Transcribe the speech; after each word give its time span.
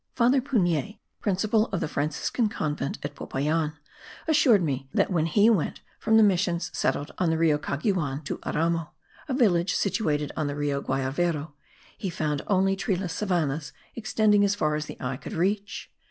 Father 0.15 0.41
Pugnet, 0.41 0.97
Principal 1.19 1.67
of 1.67 1.79
the 1.79 1.87
Franciscan 1.87 2.49
convent 2.49 2.97
at 3.03 3.13
Popayan, 3.13 3.73
assured 4.27 4.63
me, 4.63 4.89
that 4.91 5.11
when 5.11 5.27
he 5.27 5.47
went 5.47 5.81
from 5.99 6.17
the 6.17 6.23
missions 6.23 6.71
settled 6.73 7.11
on 7.19 7.29
the 7.29 7.37
Rio 7.37 7.59
Caguan 7.59 8.23
to 8.23 8.39
Aramo, 8.43 8.93
a 9.27 9.35
village 9.35 9.75
situated 9.75 10.31
on 10.35 10.47
the 10.47 10.55
Rio 10.55 10.81
Guayavero, 10.81 11.53
he 11.95 12.09
found 12.09 12.41
only 12.47 12.75
treeless 12.75 13.13
savannahs, 13.13 13.73
extending 13.93 14.43
as 14.43 14.55
far 14.55 14.73
as 14.73 14.87
the 14.87 14.97
eye 14.99 15.17
could 15.17 15.33
reach. 15.33 15.91